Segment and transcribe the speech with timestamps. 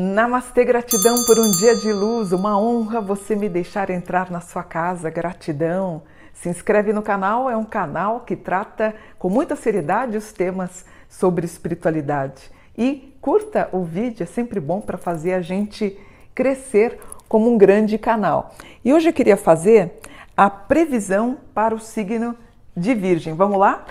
[0.00, 4.62] Namastê, gratidão por um dia de luz, uma honra você me deixar entrar na sua
[4.62, 6.02] casa, gratidão.
[6.32, 11.46] Se inscreve no canal, é um canal que trata com muita seriedade os temas sobre
[11.46, 12.50] espiritualidade.
[12.76, 15.98] E curta o vídeo, é sempre bom para fazer a gente
[16.34, 18.54] crescer como um grande canal.
[18.84, 20.00] E hoje eu queria fazer
[20.36, 22.34] a previsão para o signo
[22.76, 23.34] de Virgem.
[23.34, 23.84] Vamos lá?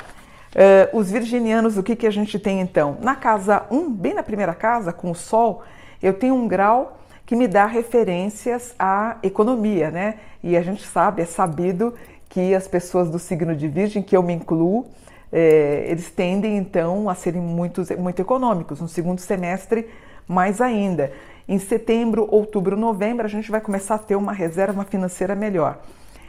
[0.56, 2.98] Uh, os virginianos, o que, que a gente tem então?
[3.02, 5.64] Na casa 1, bem na primeira casa, com o Sol
[6.02, 10.16] eu tenho um grau que me dá referências à economia, né?
[10.44, 11.94] E a gente sabe, é sabido
[12.30, 14.86] que as pessoas do signo de Virgem, que eu me incluo,
[15.32, 18.80] é, eles tendem então a serem muito, muito econômicos.
[18.80, 19.90] No segundo semestre,
[20.28, 21.12] mais ainda.
[21.48, 25.80] Em setembro, outubro, novembro, a gente vai começar a ter uma reserva financeira melhor.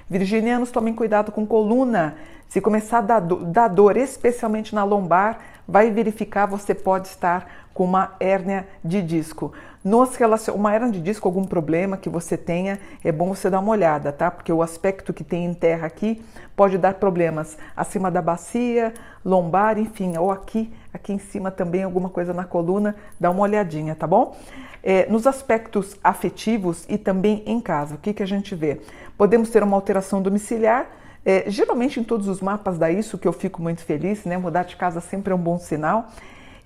[0.09, 2.17] Virginianos, tomem cuidado com coluna.
[2.49, 7.85] Se começar a dar, dar dor, especialmente na lombar, vai verificar, você pode estar com
[7.85, 9.53] uma hérnia de disco.
[9.89, 10.55] Nos relacion...
[10.55, 14.13] Uma hérnia de disco, algum problema que você tenha, é bom você dar uma olhada,
[14.13, 14.31] tá?
[14.31, 16.23] Porque o aspecto que tem em terra aqui
[16.55, 18.93] pode dar problemas acima da bacia,
[19.25, 23.95] lombar, enfim, ou aqui, aqui em cima também, alguma coisa na coluna, dá uma olhadinha,
[23.95, 24.37] tá bom?
[24.83, 28.83] É, nos aspectos afetivos e também em casa, o que, que a gente vê?
[29.17, 30.87] Podemos ter uma alteração domiciliar,
[31.25, 34.37] é, geralmente em todos os mapas dá isso, que eu fico muito feliz, né?
[34.37, 36.11] Mudar de casa sempre é um bom sinal.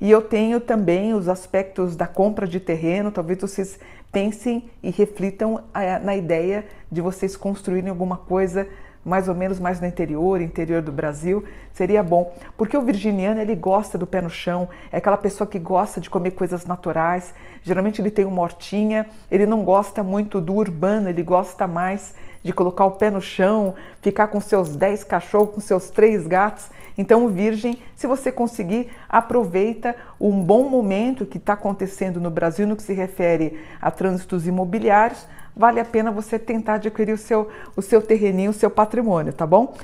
[0.02, 3.78] E eu tenho também os aspectos da compra de terreno, talvez vocês
[4.10, 8.66] pensem e reflitam eh, na ideia de vocês construírem alguma coisa
[9.04, 12.32] mais ou menos mais no interior, interior do Brasil, seria bom.
[12.56, 16.08] Porque o virginiano, ele gosta do pé no chão, é aquela pessoa que gosta de
[16.08, 17.34] comer coisas naturais.
[17.62, 22.52] Geralmente ele tem uma hortinha, ele não gosta muito do urbano, ele gosta mais de
[22.52, 26.70] colocar o pé no chão, ficar com seus 10 cachorros, com seus três gatos.
[26.98, 32.66] Então, o Virgem, se você conseguir, aproveita um bom momento que está acontecendo no Brasil
[32.66, 35.26] no que se refere a trânsitos imobiliários.
[35.56, 39.46] Vale a pena você tentar adquirir o seu, o seu terreninho, o seu patrimônio, tá
[39.46, 39.74] bom?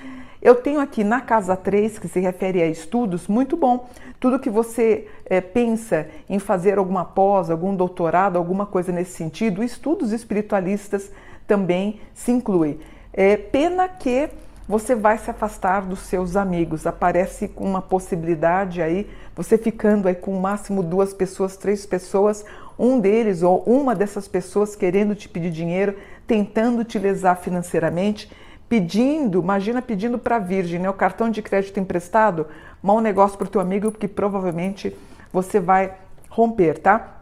[0.41, 3.89] Eu tenho aqui na casa 3, que se refere a estudos, muito bom.
[4.21, 9.65] Tudo que você é, pensa em fazer alguma pós, algum doutorado, alguma coisa nesse sentido,
[9.65, 11.11] estudos espiritualistas
[11.47, 12.79] também se inclui.
[13.13, 14.31] É, pena que
[14.69, 16.87] você vai se afastar dos seus amigos.
[16.87, 22.45] Aparece uma possibilidade aí, você ficando aí com o máximo duas pessoas, três pessoas,
[22.79, 25.97] um deles ou uma dessas pessoas querendo te pedir dinheiro,
[26.27, 28.31] tentando te lesar financeiramente,
[28.69, 32.47] pedindo, imagina pedindo para a Virgem, né, o cartão de crédito emprestado,
[32.83, 34.97] mau negócio para o teu amigo, porque provavelmente
[35.33, 35.95] você vai
[36.29, 37.15] romper, tá?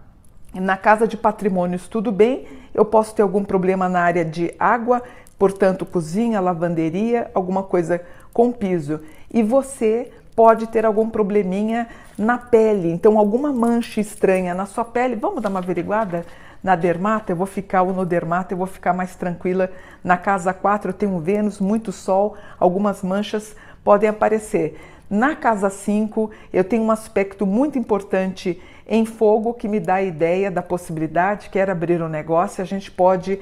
[0.53, 2.47] Na casa de patrimônios, tudo bem.
[2.75, 5.03] Eu posso ter algum problema na área de água,
[5.39, 8.01] portanto, cozinha, lavanderia, alguma coisa
[8.33, 9.01] com piso.
[9.33, 11.89] E você pode ter algum probleminha
[12.19, 15.17] na pele, então alguma mancha estranha na sua pele.
[15.17, 16.27] Vamos dar uma averiguada
[16.63, 17.33] na dermata?
[17.33, 19.71] Eu vou ficar, ou no dermata, eu vou ficar mais tranquila.
[20.05, 24.79] Na casa 4 eu tenho Vênus, muito sol, algumas manchas podem aparecer.
[25.09, 30.03] Na casa 5 eu tenho um aspecto muito importante em fogo que me dá a
[30.03, 33.41] ideia da possibilidade, quer abrir um negócio, a gente pode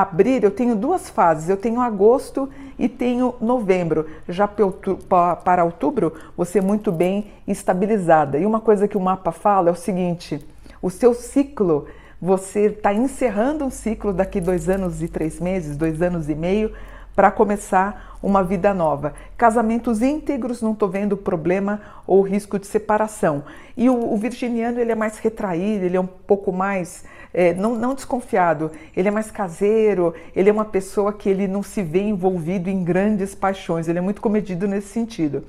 [0.00, 4.06] abrir, eu tenho duas fases, eu tenho agosto e tenho novembro.
[4.28, 8.36] Já para outubro, você é muito bem estabilizada.
[8.36, 10.44] E uma coisa que o mapa fala é o seguinte:
[10.82, 11.86] o seu ciclo,
[12.20, 16.72] você está encerrando um ciclo daqui dois anos e três meses, dois anos e meio,
[17.14, 19.14] para começar uma vida nova.
[19.36, 23.44] Casamentos íntegros, não estou vendo problema ou risco de separação.
[23.76, 27.04] E o, o, virginiano ele é mais retraído, ele é um pouco mais
[27.34, 31.64] é, não, não desconfiado, ele é mais caseiro, ele é uma pessoa que ele não
[31.64, 35.44] se vê envolvido em grandes paixões, ele é muito comedido nesse sentido.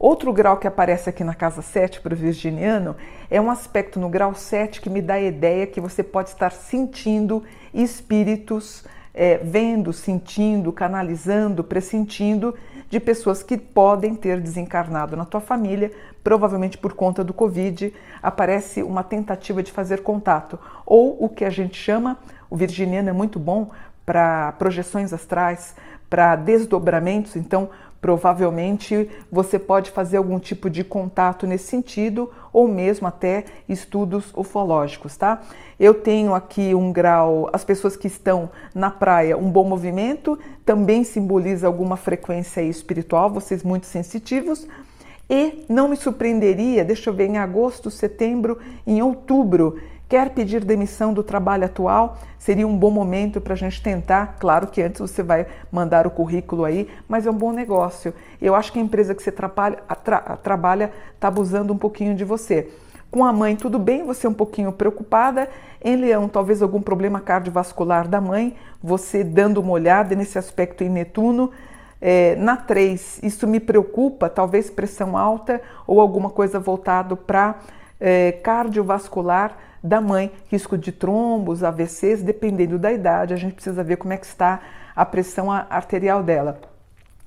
[0.00, 2.96] Outro grau que aparece aqui na casa 7 para o virginiano
[3.30, 6.50] é um aspecto no grau 7 que me dá a ideia que você pode estar
[6.50, 12.56] sentindo espíritos é, vendo, sentindo, canalizando, pressentindo
[12.94, 15.90] de pessoas que podem ter desencarnado na tua família,
[16.22, 17.92] provavelmente por conta do Covid,
[18.22, 20.56] aparece uma tentativa de fazer contato.
[20.86, 22.16] Ou o que a gente chama,
[22.48, 23.72] o virginiano é muito bom
[24.06, 25.74] para projeções astrais,
[26.08, 27.68] para desdobramentos, então
[28.04, 35.16] Provavelmente você pode fazer algum tipo de contato nesse sentido ou mesmo até estudos ufológicos,
[35.16, 35.40] tá?
[35.80, 41.02] Eu tenho aqui um grau, as pessoas que estão na praia, um bom movimento, também
[41.02, 44.68] simboliza alguma frequência espiritual, vocês muito sensitivos.
[45.30, 51.14] E não me surpreenderia, deixa eu ver, em agosto, setembro, em outubro, Quer pedir demissão
[51.14, 52.18] do trabalho atual?
[52.38, 54.36] Seria um bom momento para a gente tentar.
[54.38, 58.12] Claro que antes você vai mandar o currículo aí, mas é um bom negócio.
[58.40, 60.38] Eu acho que a empresa que você trabalha está
[61.18, 62.70] tá abusando um pouquinho de você.
[63.10, 65.48] Com a mãe, tudo bem, você é um pouquinho preocupada.
[65.82, 70.90] Em Leão, talvez algum problema cardiovascular da mãe, você dando uma olhada nesse aspecto em
[70.90, 71.50] Netuno.
[72.00, 77.54] É, na 3, isso me preocupa, talvez pressão alta ou alguma coisa voltado para
[77.98, 83.98] é, cardiovascular da mãe, risco de trombos, AVCs, dependendo da idade, a gente precisa ver
[83.98, 84.62] como é que está
[84.96, 86.58] a pressão arterial dela.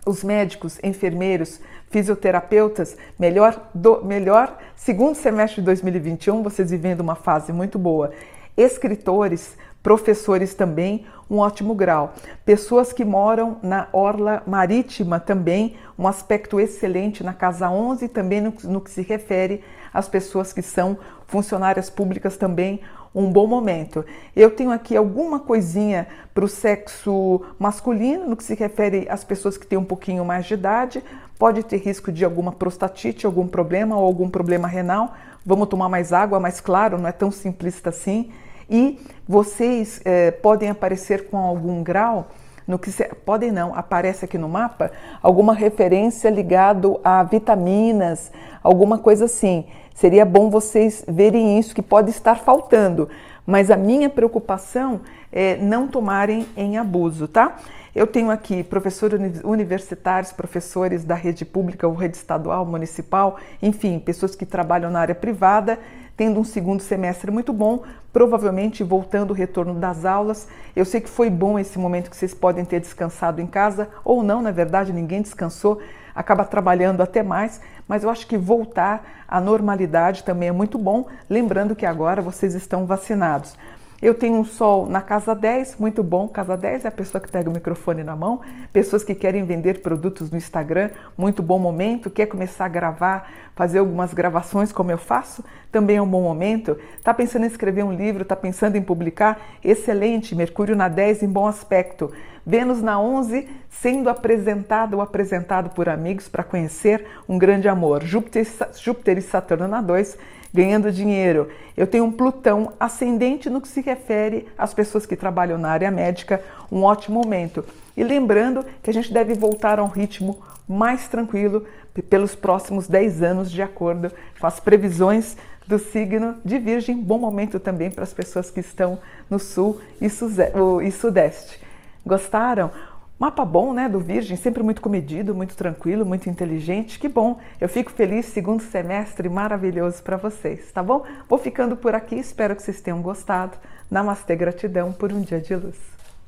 [0.03, 1.61] Os médicos, enfermeiros,
[1.91, 8.11] fisioterapeutas, melhor, do, melhor segundo semestre de 2021, vocês vivendo uma fase muito boa.
[8.57, 9.55] Escritores,
[9.87, 12.13] professores também, um ótimo grau.
[12.43, 18.53] Pessoas que moram na orla marítima também, um aspecto excelente na casa 11, também no,
[18.65, 19.63] no que se refere
[19.93, 22.81] às pessoas que são funcionárias públicas também,
[23.15, 24.03] um bom momento.
[24.35, 29.57] Eu tenho aqui alguma coisinha para o sexo masculino, no que se refere às pessoas
[29.57, 31.01] que têm um pouquinho mais de idade,
[31.39, 35.13] pode ter risco de alguma prostatite, algum problema ou algum problema renal.
[35.45, 38.33] Vamos tomar mais água, mas claro, não é tão simplista assim
[38.69, 42.27] e vocês é, podem aparecer com algum grau
[42.67, 44.91] no que se, podem não, aparece aqui no mapa
[45.23, 48.31] alguma referência ligado a vitaminas,
[48.61, 49.65] alguma coisa assim.
[49.95, 53.09] Seria bom vocês verem isso que pode estar faltando,
[53.45, 57.55] mas a minha preocupação é não tomarem em abuso, tá?
[57.95, 64.35] Eu tenho aqui professores universitários, professores da rede pública ou rede estadual, municipal, enfim, pessoas
[64.35, 65.79] que trabalham na área privada
[66.17, 67.83] tendo um segundo semestre muito bom,
[68.17, 70.47] provavelmente voltando o retorno das aulas.
[70.75, 74.23] Eu sei que foi bom esse momento que vocês podem ter descansado em casa, ou
[74.23, 75.79] não, na verdade, ninguém descansou,
[76.15, 81.05] acaba trabalhando até mais, mas eu acho que voltar à normalidade também é muito bom,
[81.29, 83.55] lembrando que agora vocês estão vacinados.
[83.99, 86.27] Eu tenho um sol na casa 10, muito bom.
[86.27, 88.41] Casa 10 é a pessoa que pega o microfone na mão,
[88.71, 92.11] pessoas que querem vender produtos no Instagram, muito bom momento.
[92.11, 96.77] Quer começar a gravar, fazer algumas gravações como eu faço, também é um bom momento.
[96.95, 99.39] Está pensando em escrever um livro, está pensando em publicar?
[99.63, 100.35] Excelente.
[100.35, 102.11] Mercúrio na 10 em bom aspecto.
[102.45, 108.03] Vênus na 11, sendo apresentado ou apresentado por amigos para conhecer um grande amor.
[108.03, 108.47] Júpiter,
[108.79, 110.17] Júpiter e Saturno na 2
[110.53, 111.49] ganhando dinheiro.
[111.75, 115.91] Eu tenho um Plutão ascendente no que se refere às pessoas que trabalham na área
[115.91, 116.41] médica,
[116.71, 117.63] um ótimo momento.
[117.95, 121.65] E lembrando que a gente deve voltar a um ritmo mais tranquilo
[122.09, 126.97] pelos próximos 10 anos, de acordo com as previsões do signo de Virgem.
[126.97, 128.99] Bom momento também para as pessoas que estão
[129.29, 131.59] no sul e sudeste.
[132.05, 132.71] Gostaram?
[133.19, 136.99] Mapa bom, né, do Virgem, sempre muito comedido, muito tranquilo, muito inteligente.
[136.99, 137.39] Que bom.
[137.59, 141.03] Eu fico feliz, segundo semestre maravilhoso para vocês, tá bom?
[141.27, 143.57] Vou ficando por aqui, espero que vocês tenham gostado.
[143.89, 145.96] Namastê, gratidão por um dia de luz.